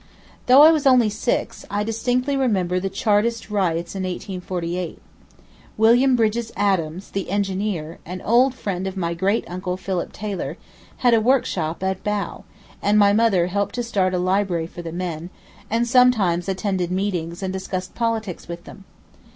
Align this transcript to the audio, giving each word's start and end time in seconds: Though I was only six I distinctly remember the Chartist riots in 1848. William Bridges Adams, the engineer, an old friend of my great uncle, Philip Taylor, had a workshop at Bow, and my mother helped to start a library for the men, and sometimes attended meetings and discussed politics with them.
Though 0.47 0.63
I 0.63 0.71
was 0.71 0.87
only 0.87 1.11
six 1.11 1.63
I 1.69 1.83
distinctly 1.83 2.35
remember 2.35 2.79
the 2.79 2.89
Chartist 2.89 3.51
riots 3.51 3.93
in 3.93 4.01
1848. 4.01 4.97
William 5.77 6.15
Bridges 6.15 6.51
Adams, 6.57 7.11
the 7.11 7.29
engineer, 7.29 7.99
an 8.03 8.19
old 8.23 8.55
friend 8.55 8.87
of 8.87 8.97
my 8.97 9.13
great 9.13 9.47
uncle, 9.47 9.77
Philip 9.77 10.11
Taylor, 10.11 10.57
had 11.05 11.13
a 11.13 11.21
workshop 11.21 11.83
at 11.83 12.03
Bow, 12.03 12.45
and 12.81 12.97
my 12.97 13.13
mother 13.13 13.45
helped 13.45 13.75
to 13.75 13.83
start 13.83 14.15
a 14.15 14.17
library 14.17 14.65
for 14.65 14.81
the 14.81 14.91
men, 14.91 15.29
and 15.69 15.87
sometimes 15.87 16.49
attended 16.49 16.89
meetings 16.89 17.43
and 17.43 17.53
discussed 17.53 17.93
politics 17.93 18.47
with 18.47 18.63
them. 18.63 18.85